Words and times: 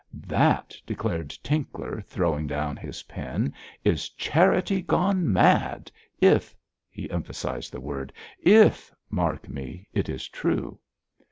'That,' 0.11 0.75
declared 0.83 1.29
Tinkler, 1.43 2.01
throwing 2.01 2.47
down 2.47 2.75
his 2.75 3.03
pen, 3.03 3.53
'is 3.85 4.09
charity 4.09 4.81
gone 4.81 5.31
mad 5.31 5.91
if' 6.19 6.55
he 6.89 7.07
emphasised 7.11 7.71
the 7.71 7.79
word 7.81 8.11
'if, 8.39 8.91
mark 9.11 9.47
me, 9.47 9.87
it 9.93 10.09
is 10.09 10.27
true.' 10.27 10.79